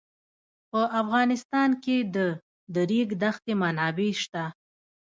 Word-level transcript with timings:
په 0.71 0.81
افغانستان 1.01 1.69
کې 1.83 1.97
د 2.15 2.17
د 2.73 2.75
ریګ 2.89 3.09
دښتې 3.21 3.53
منابع 3.61 4.11
شته. 4.21 4.43